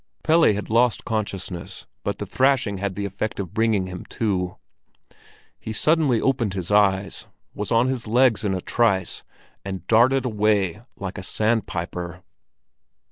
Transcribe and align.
Pelle 0.23 0.51
had 0.51 0.71
lost 0.71 1.05
consciousness, 1.05 1.85
but 2.03 2.17
the 2.17 2.25
thrashing 2.25 2.79
had 2.79 2.95
the 2.95 3.05
effect 3.05 3.39
of 3.39 3.53
bringing 3.53 3.85
him 3.85 4.03
to. 4.05 4.57
He 5.59 5.73
suddenly 5.73 6.19
opened 6.19 6.55
his 6.55 6.71
eyes, 6.71 7.27
was 7.53 7.71
on 7.71 7.87
his 7.87 8.07
legs 8.07 8.43
in 8.43 8.55
a 8.55 8.61
trice, 8.61 9.21
and 9.63 9.85
darted 9.85 10.25
away 10.25 10.81
like 10.95 11.19
a 11.19 11.23
sandpiper. 11.23 12.23